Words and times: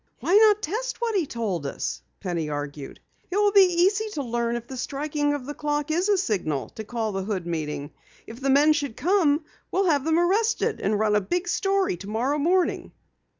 "Why 0.19 0.33
not 0.35 0.63
test 0.63 0.99
what 0.99 1.13
he 1.13 1.27
told 1.27 1.67
us?" 1.67 2.01
Penny 2.21 2.49
argued. 2.49 2.99
"It 3.29 3.35
will 3.37 3.51
be 3.51 3.83
easy 3.83 4.09
to 4.13 4.23
learn 4.23 4.55
if 4.55 4.65
the 4.65 4.75
striking 4.75 5.35
of 5.35 5.45
the 5.45 5.53
clock 5.53 5.91
is 5.91 6.09
a 6.09 6.17
signal 6.17 6.69
to 6.69 6.83
call 6.83 7.11
the 7.11 7.21
Hood 7.21 7.45
meeting. 7.45 7.91
If 8.25 8.41
the 8.41 8.49
men 8.49 8.73
should 8.73 8.97
come, 8.97 9.45
we'll 9.69 9.85
have 9.91 10.03
them 10.03 10.17
arrested, 10.17 10.81
and 10.81 10.97
run 10.97 11.15
a 11.15 11.21
big 11.21 11.47
story 11.47 11.97
tomorrow 11.97 12.39
morning!" 12.39 12.93